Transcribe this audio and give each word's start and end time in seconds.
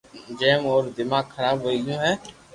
جو 0.39 0.51
مون 0.61 0.71
او 0.73 0.81
رو 0.83 0.89
دماغ 0.97 1.25
خراب 1.33 1.57
ھوئي 1.63 1.79
گيو 1.85 1.97
ھي 2.03 2.13